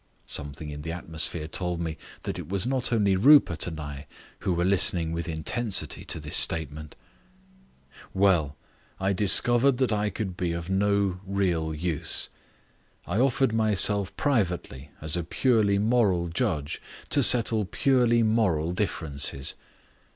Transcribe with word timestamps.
Something 0.25 0.71
in 0.71 0.81
the 0.81 0.91
atmosphere 0.91 1.47
told 1.47 1.79
me 1.79 1.95
that 2.23 2.39
it 2.39 2.49
was 2.49 2.65
not 2.65 2.91
only 2.91 3.15
Rupert 3.15 3.67
and 3.67 3.79
I 3.79 4.07
who 4.39 4.51
were 4.51 4.65
listening 4.65 5.11
with 5.11 5.29
intensity 5.29 6.03
to 6.05 6.19
this 6.19 6.35
statement. 6.35 6.95
"Well, 8.11 8.55
I 8.99 9.13
discovered 9.13 9.77
that 9.77 9.93
I 9.93 10.09
could 10.09 10.35
be 10.35 10.53
of 10.53 10.71
no 10.71 11.19
real 11.23 11.75
use. 11.75 12.29
I 13.05 13.19
offered 13.19 13.53
myself 13.53 14.17
privately 14.17 14.89
as 15.01 15.15
a 15.15 15.23
purely 15.23 15.77
moral 15.77 16.29
judge 16.29 16.81
to 17.09 17.21
settle 17.21 17.63
purely 17.65 18.23
moral 18.23 18.73
differences. 18.73 19.53